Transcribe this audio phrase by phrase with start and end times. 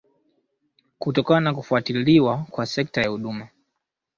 [0.99, 3.47] kutokana na kufufuliwa kwa sekta ya huduma